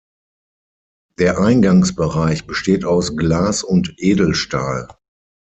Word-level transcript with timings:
Der 1.19 1.37
Eingangsbereich 1.39 2.47
besteht 2.47 2.85
aus 2.85 3.15
Glas 3.17 3.63
und 3.63 3.93
Edelstahl. 3.97 4.87